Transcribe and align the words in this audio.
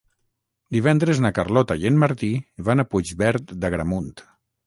Divendres 0.75 1.19
na 1.25 1.31
Carlota 1.39 1.77
i 1.83 1.85
en 1.91 2.01
Martí 2.05 2.31
van 2.69 2.85
a 2.85 2.87
Puigverd 2.95 3.55
d'Agramunt. 3.65 4.09